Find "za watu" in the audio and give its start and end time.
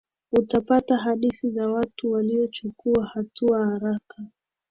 1.49-2.11